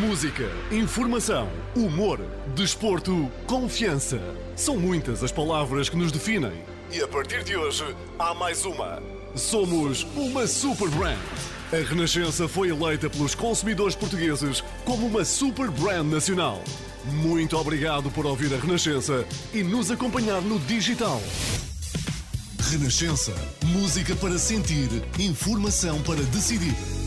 [0.00, 2.20] Música, informação, humor,
[2.54, 4.20] desporto, confiança.
[4.56, 6.52] São muitas as palavras que nos definem.
[6.92, 7.84] E a partir de hoje,
[8.18, 9.02] há mais uma.
[9.34, 11.18] Somos uma super brand.
[11.72, 16.62] A Renascença foi eleita pelos consumidores portugueses como uma super brand nacional.
[17.04, 21.20] Muito obrigado por ouvir a Renascença e nos acompanhar no digital.
[22.70, 23.34] Renascença.
[23.66, 27.03] Música para sentir, informação para decidir.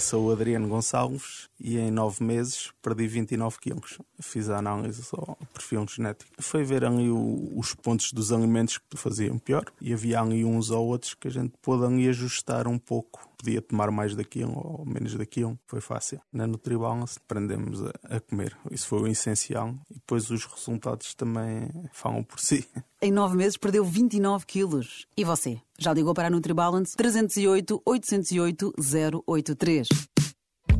[0.00, 3.98] Eu sou o Adriano Gonçalves e em nove meses perdi 29 quilos.
[4.18, 6.30] Fiz a análise ao perfil genético.
[6.38, 10.70] Foi ver ali o- os pontos dos alimentos que faziam pior e havia ali uns
[10.70, 13.28] ou outros que a gente pôde ali ajustar um pouco.
[13.42, 15.58] Podia tomar mais daquilo ou menos daquilo.
[15.66, 16.20] Foi fácil.
[16.30, 18.54] Na NutriBalance aprendemos a, a comer.
[18.70, 19.74] Isso foi o essencial.
[19.90, 22.68] E depois os resultados também falam por si.
[23.00, 25.06] Em nove meses perdeu 29 quilos.
[25.16, 25.58] E você?
[25.78, 26.94] Já ligou para a NutriBalance?
[26.94, 28.74] 308 808
[29.26, 29.88] 083.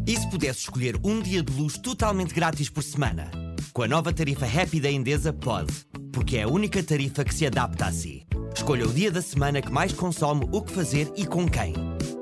[0.07, 3.31] E se pudesse escolher um dia de luz totalmente grátis por semana?
[3.73, 5.73] Com a nova tarifa Happy da Endesa, pode.
[6.13, 8.27] Porque é a única tarifa que se adapta a si.
[8.55, 11.75] Escolha o dia da semana que mais consome o que fazer e com quem.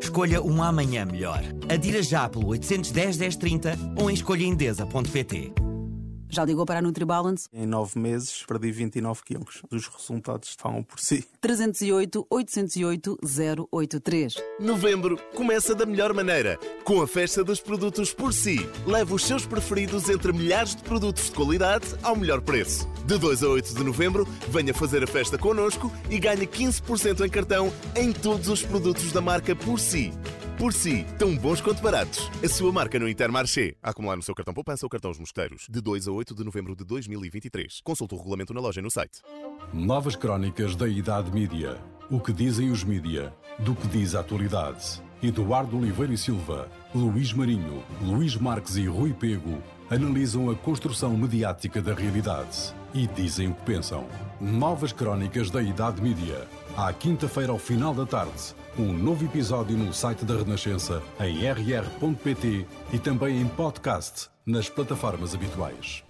[0.09, 1.43] Escolha um amanhã melhor.
[1.69, 5.68] Adira já pelo 810 1030 ou em escolhaendesa.pt.
[6.31, 7.49] Já ligou para a NutriBalance?
[7.53, 9.63] Em nove meses perdi 29 quilos.
[9.71, 11.25] Os resultados falam por si.
[11.41, 13.19] 308 808
[13.71, 14.35] 083.
[14.61, 18.59] Novembro começa da melhor maneira, com a festa dos produtos por si.
[18.87, 22.87] Leve os seus preferidos entre milhares de produtos de qualidade ao melhor preço.
[23.07, 27.29] De 2 a 8 de novembro, venha fazer a festa connosco e ganhe 15% em
[27.31, 30.13] cartão em todos os produtos da marca por si.
[30.59, 32.29] Por si, tão bons quanto baratos.
[32.45, 33.77] A sua marca no Intermarché.
[33.81, 35.69] Acumular no seu cartão poupança ou cartão Os Mosteiros.
[35.71, 37.81] De 2 a 8 de novembro de 2023.
[37.85, 39.23] Consulte o regulamento na loja e no site.
[39.73, 41.79] Novas crónicas da Idade Mídia.
[42.11, 45.01] O que dizem os mídia, do que diz a atualidade.
[45.23, 51.81] Eduardo Oliveira e Silva, Luís Marinho, Luís Marques e Rui Pego analisam a construção mediática
[51.81, 54.07] da realidade e dizem o que pensam.
[54.41, 56.49] Novas crónicas da Idade Mídia.
[56.77, 62.67] À quinta-feira, ao final da tarde, um novo episódio no site da Renascença, em rr.pt
[62.93, 66.03] e também em podcast nas plataformas habituais.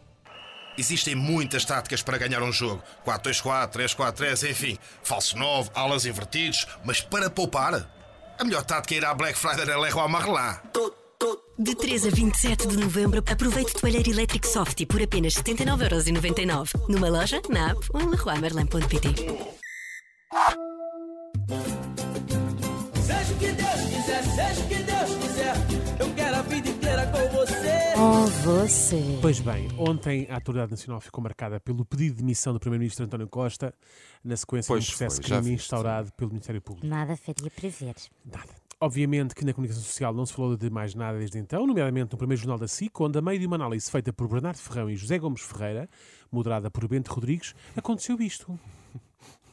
[0.78, 2.80] Existem muitas táticas para ganhar um jogo.
[3.04, 4.78] 4-2-4, 3-4-3, enfim.
[5.02, 6.68] Falso 9, alas invertidos.
[6.84, 7.90] Mas para poupar,
[8.38, 10.56] a melhor tática é ir à Black Friday na Leroy Merlin.
[11.58, 16.88] De 3 a 27 de novembro, aproveite o toalheiro elétrico Softy por apenas 79,99€.
[16.88, 19.16] Numa loja, na app ou em leroymerlin.pt.
[28.48, 29.18] você.
[29.20, 33.28] Pois bem, ontem a Autoridade Nacional ficou marcada pelo pedido de demissão do Primeiro-Ministro António
[33.28, 33.74] Costa,
[34.24, 36.86] na sequência Pois de um processo foi, de crime instaurado pelo Ministério Público.
[36.86, 37.94] Nada faria prever.
[38.80, 42.16] Obviamente que na comunicação social não se falou de mais nada desde então, nomeadamente no
[42.16, 44.96] primeiro jornal da SIC, onde, a meio de uma análise feita por Bernardo Ferrão e
[44.96, 45.86] José Gomes Ferreira,
[46.32, 48.58] moderada por Bento Rodrigues, aconteceu isto.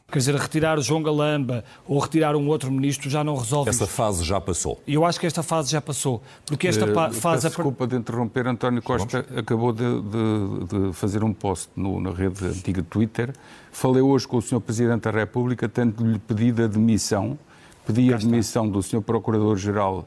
[0.08, 3.82] Quer dizer, retirar o João Galamba ou retirar um outro ministro já não resolve Essa
[3.84, 3.92] isto.
[3.92, 4.80] fase já passou.
[4.86, 6.22] E eu acho que esta fase já passou.
[6.46, 7.48] Porque esta peço fase.
[7.48, 12.44] desculpa de interromper, António Costa acabou de, de- de fazer um post no- na rede
[12.46, 13.34] antiga Twitter.
[13.72, 14.60] Falei hoje com o Sr.
[14.60, 17.36] Presidente da República, tendo-lhe pedido a demissão,
[17.84, 19.00] pedi a demissão do Sr.
[19.02, 20.06] Procurador-Geral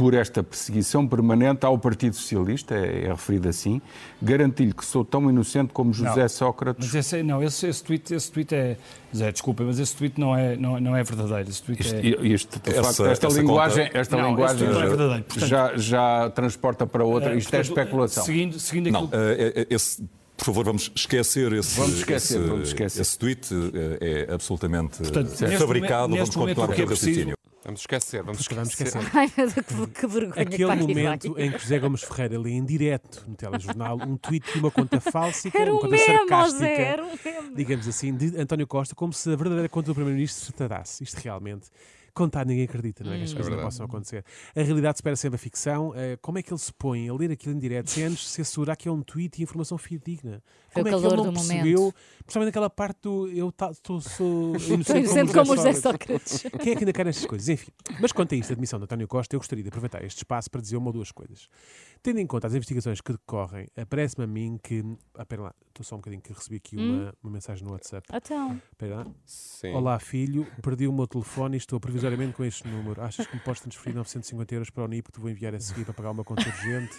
[0.00, 3.82] por esta perseguição permanente ao Partido Socialista, é, é referido assim,
[4.22, 6.86] garanti-lhe que sou tão inocente como José Não, Sócrates.
[6.86, 8.78] Mas esse, não, esse, esse, tweet, esse tweet é.
[9.14, 11.50] Zé, desculpa, mas esse tweet não é, não, não é verdadeiro.
[11.50, 12.26] Esse tweet Isto- é...
[12.26, 15.24] isto, de facto, esta linguagem, esta Não, esse linguagem tweet não é verdadeiro.
[15.24, 17.34] Portanto, já, já transporta para outra.
[17.34, 18.24] eh, Isto é portanto, especulação.
[18.24, 19.20] Seguindo, seguindo Não, aquilo.
[19.22, 20.02] eh, eh, esse,
[20.34, 23.02] por favor, vamos esquecer esse, Vamos esquecer, esse, vamos esquecer.
[23.02, 23.48] esse tweet.
[24.00, 26.08] eh, É absolutamente Portanto, eh, neste fabricado.
[26.08, 27.36] momento- vamos continuar o com que é o raciocínio.
[27.62, 29.00] Vamos esquecer, vamos Vamos esquecer.
[29.02, 29.10] esquecer.
[29.18, 30.42] Ai, meu Deus, que, que vergonha.
[30.42, 31.44] Aquele momento vai.
[31.44, 34.98] em que José Gomes Ferreira lê em direto no telejornal um tweet de uma conta
[34.98, 39.12] falsa, Era uma um conta meme, sarcástica, era um digamos assim, de António Costa, como
[39.12, 41.04] se a verdadeira conta do Primeiro-Ministro se tratasse.
[41.04, 41.68] Isto realmente,
[42.14, 43.18] contar ninguém acredita, não é?
[43.18, 43.34] Que as Hum.
[43.34, 43.74] coisas É não verdade.
[43.74, 44.24] possam acontecer.
[44.56, 45.92] A realidade supera sempre a ficção.
[45.94, 48.40] Eh, como é que ele se põe a ler aquilo em direto sem antes se
[48.40, 50.42] assegurar que é um tweet e informação fidedigna?
[50.70, 51.94] Foi Como é que ele não do percebeu, momento.
[52.24, 56.32] principalmente naquela parte do eu ta- tô- sou Inocente como como José Sócrates.
[56.40, 56.62] Sócrates.
[56.62, 57.48] Quem é que ainda quer estas coisas?
[57.48, 60.18] Enfim, mas quanto a isto, a admissão de António Costa, eu gostaria de aproveitar este
[60.18, 61.48] espaço para dizer uma ou duas coisas.
[62.02, 64.82] Tendo em conta as investigações que decorrem, eh, parece-me a mim que.
[65.14, 67.02] Ah, pera lá, estou só um bocadinho que recebi aqui Hum?
[67.02, 68.08] uma, uma mensagem no WhatsApp.
[68.12, 68.60] Então.
[68.72, 69.06] Espera lá.
[69.26, 69.74] Sim.
[69.74, 73.02] Olá, filho, perdi o meu telefone e estou provisoriamente com este número.
[73.02, 75.60] Achas que me podes transferir 950 euros para o NIP que te vou enviar a
[75.60, 76.96] seguir para pagar uma conta urgente?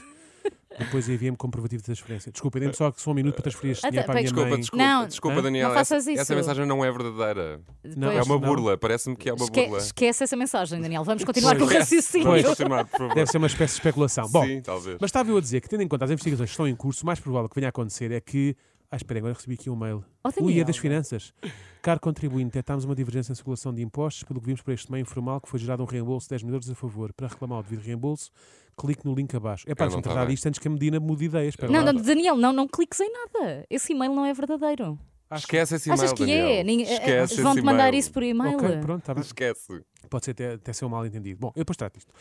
[0.80, 2.32] Depois envia-me comprovativo de transferência.
[2.32, 4.60] Desculpa, dê-me só, só um minuto para transferir este dinheiro para a minha Desculpa, mãe.
[4.60, 5.42] desculpa, Não, desculpa Hã?
[5.44, 5.68] Daniel.
[5.68, 6.36] não faças essa, essa isso.
[6.36, 7.62] mensagem não é verdadeira.
[7.98, 8.40] Não, é uma não.
[8.40, 9.78] burla, parece-me que é uma Esque- burla.
[9.80, 11.04] esquece essa mensagem, Daniel.
[11.04, 11.80] Vamos continuar com o Pois.
[11.80, 12.28] raciocínio.
[12.28, 12.46] Pois.
[12.46, 13.14] Continuar, por favor.
[13.16, 14.30] Deve ser uma espécie de especulação.
[14.30, 14.98] Bom, Sim, talvez.
[15.00, 17.04] mas estava eu a dizer que, tendo em conta as investigações que estão em curso,
[17.04, 18.56] o mais provável que venha a acontecer é que
[18.94, 20.04] Ah, espera, agora recebi aqui um mail.
[20.22, 21.34] Oh, Ui, é das finanças.
[21.82, 25.02] Caro contribuinte, detectámos uma divergência na circulação de impostos, pelo que vimos para este meio
[25.04, 27.14] informal que foi gerado um reembolso de 10 mil euros a favor.
[27.14, 28.30] Para reclamar o devido reembolso,
[28.78, 29.64] clique no link abaixo.
[29.66, 31.54] É para deixa-me tá tratar disto antes que a Medina mude ideias.
[31.54, 31.94] Espera Não, lá.
[31.94, 33.66] não, Daniel, não, não cliques em nada.
[33.70, 35.00] Esse e-mail não é verdadeiro.
[35.34, 36.48] Esquece esse e-mail, Achas que Daniel.
[36.48, 36.64] é?
[36.66, 38.00] Ninguém- Esquece Vão-te esse mandar e-mail.
[38.00, 38.58] isso por e-mail?
[38.58, 39.24] Ok, pronto, está bem.
[39.24, 39.82] Esquece.
[40.10, 41.40] Pode ser até, até ser um mal entendido.
[41.40, 42.12] Bom, eu depois trato isto.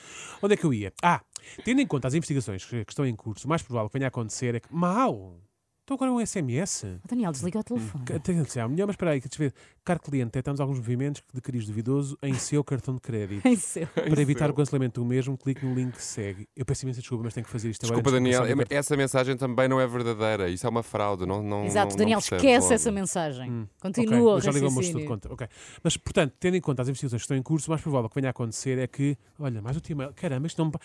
[0.41, 0.93] Onde é que eu ia?
[1.03, 1.21] Ah,
[1.65, 4.07] tendo em conta as investigações que que estão em curso, o mais provável que venha
[4.07, 4.73] a acontecer é que.
[4.73, 5.41] Mau!
[5.93, 6.87] Então agora é um SMS.
[7.05, 8.05] Daniel, desliga o telefone.
[8.05, 9.55] Que- Tem que ser melhor, mas espera aí, que deixa eu ver.
[9.85, 13.43] Caro cliente, detectamos alguns movimentos de cariz duvidoso em seu cartão de crédito.
[13.51, 13.89] Em seu.
[13.89, 16.47] Para evitar o cancelamento do mesmo, clique no link que segue.
[16.57, 17.97] Eu peço imensa desculpa, mas tenho que fazer isto agora.
[18.01, 18.79] Desculpa, de Daniel, o cartão.
[18.79, 20.49] essa mensagem também não é verdadeira.
[20.49, 21.27] Isso é uma fraude.
[21.27, 22.73] Não, não, Exato, não- Daniel, não esquece logo.
[22.75, 23.51] essa mensagem.
[23.51, 25.33] Hum, Continua ok, o eu já meu estudo de conta.
[25.33, 25.49] ok.
[25.83, 28.15] Mas, portanto, tendo em conta as investigações que estão em curso, o mais provável que
[28.15, 29.17] venha a acontecer é que.
[29.41, 30.13] Olha, mais o e-mail.
[30.15, 30.77] Caramba, isto não me.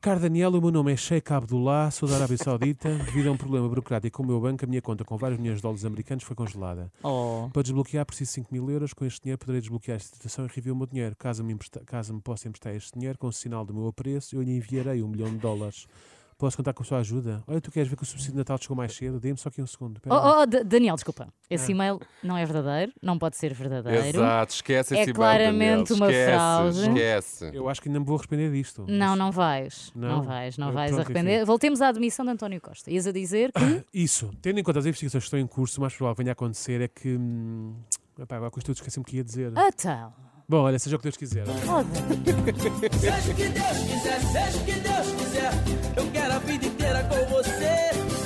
[0.00, 2.88] Caro Daniel, o meu nome é Sheikh Abdullah, sou da Arábia Saudita.
[2.94, 5.56] Devido a um problema burocrático com o meu banco, a minha conta com vários milhões
[5.58, 6.92] de dólares americanos foi congelada.
[7.02, 7.48] Oh.
[7.52, 8.92] Para desbloquear, preciso de 5 mil euros.
[8.92, 11.16] Com este dinheiro, poderei desbloquear esta situação e reviver o meu dinheiro.
[11.16, 14.36] Caso me, empresta- caso me possa emprestar este dinheiro, com o sinal do meu apreço,
[14.36, 15.86] eu lhe enviarei um milhão de dólares.
[16.38, 17.42] Posso contar com a sua ajuda?
[17.48, 19.18] Olha, tu queres ver que o subsídio de Natal chegou mais cedo?
[19.18, 20.00] Dê-me só aqui um segundo.
[20.08, 21.26] Oh, oh, Daniel, desculpa.
[21.50, 21.74] Esse Ah.
[21.74, 24.06] e-mail não é verdadeiro, não pode ser verdadeiro.
[24.20, 25.96] Exato, esquece É esse e-mail, claramente Daniel.
[25.96, 26.78] uma Esquece, fraude.
[26.80, 27.50] Esquece.
[27.52, 28.86] Eu acho que ainda me vou arrepender disto.
[28.88, 29.90] Não, não vais.
[29.96, 30.22] Não, Não?
[30.22, 31.36] vais, não Eh, vais pronto, arrepender.
[31.38, 31.44] enfim.
[31.44, 32.88] Voltemos à admissão de António Costa.
[32.88, 33.84] Ias a dizer que.
[33.92, 36.30] Isso, tendo em conta as investigações que estão em curso, o mais provável que venha
[36.30, 37.16] a acontecer é que.
[37.16, 37.74] Hum,
[38.16, 39.52] epá, agora com isto tudo esqueci-me o que ia dizer.
[39.56, 40.12] Então.
[40.48, 41.44] Bom, olha, seja o que Deus quiser.
[41.46, 42.46] Seja o que Deus
[42.90, 43.34] quiser, seja o
[44.64, 45.17] que Deus quiser,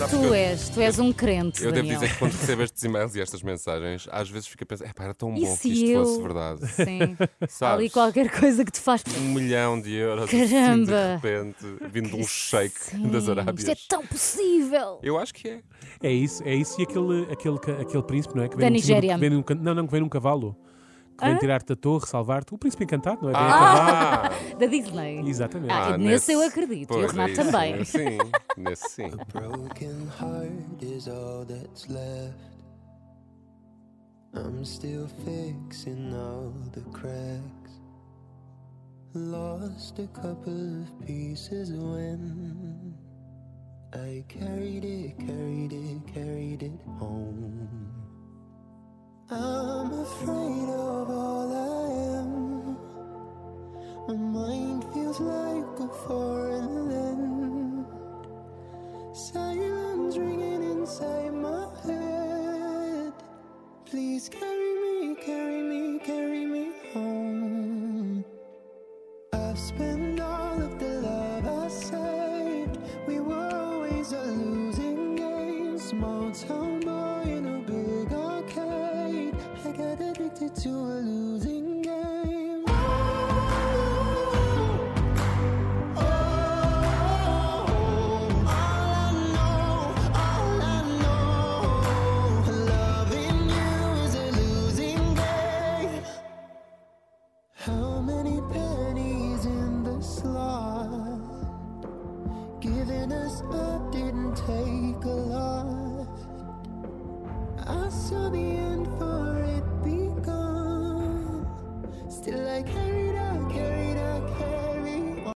[0.09, 1.63] Sabes que Tu eu- és, tu és um crente.
[1.65, 2.01] Eu devo Daniel.
[2.01, 5.05] dizer que quando recebo estes e-mails e estas mensagens, às vezes fico a pensar, "Epá,
[5.05, 6.67] era tão E bom que isto eu- fosse verdade.
[6.69, 7.17] Sim.
[7.21, 7.93] Há ali Sabes?
[7.93, 9.03] qualquer coisa que te faz.
[9.19, 10.53] Um milhão de euros Caramba!
[10.53, 13.59] assim, de repente, vindo de um shake das Arábias.
[13.59, 14.99] Isto é tão possível.
[15.03, 15.61] Eu acho que é.
[16.03, 18.49] É isso, é isso e aquele, aquele, aquele príncipe, não é?
[18.49, 19.15] Que Da num- Nigéria.
[19.15, 20.57] que vem num, não, não, que vem num cavalo.
[21.23, 22.53] Que vem tirar-te da torre, salvar-te.
[22.55, 23.35] O príncipe encantado, não é?
[23.35, 24.29] A Ah!
[24.59, 25.21] Da Disney.
[25.29, 25.73] Exatamente.
[25.73, 26.93] Ah, nesse eu acredito.
[26.93, 27.43] E o pois, é Renato isso.
[27.53, 27.85] também.
[27.85, 28.19] Sim,
[28.57, 29.11] nesse sim.
[29.33, 32.53] broken heart is all that's left.
[34.35, 37.81] I'm still fixing all the cracks.
[39.15, 42.95] Lost a couple of pieces when
[43.95, 47.92] I carried it, carried it, carried it home.
[49.33, 52.77] I'm afraid of all I am.
[54.09, 57.87] My mind feels like a foreign land.
[59.15, 63.13] Silence ringing inside my head.
[63.87, 64.72] Please carry
[80.63, 81.22] to a losing